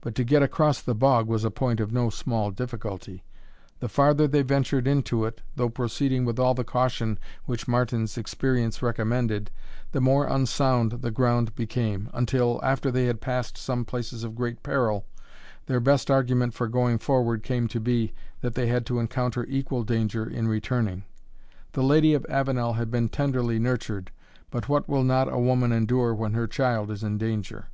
[0.00, 3.22] But to get across the bog was a point of no small difficulty.
[3.78, 8.82] The farther they ventured into it, though proceeding with all the caution which Martin's experience
[8.82, 9.52] recommended,
[9.92, 14.64] the more unsound the ground became, until, after they had passed some places of great
[14.64, 15.06] peril,
[15.66, 19.84] their best argument for going forward came to be, that they had to encounter equal
[19.84, 21.04] danger in returning.
[21.74, 24.10] The Lady of Avenel had been tenderly nurtured,
[24.50, 27.68] but what will not a woman endure when her child is in danger?